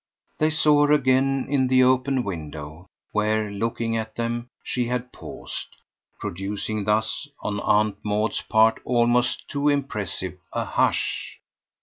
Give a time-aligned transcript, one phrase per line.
[0.39, 5.67] They saw her again in the open window, where, looking at them, she had paused
[6.19, 11.37] producing thus on Aunt Maud's part almost too impressive a "Hush!"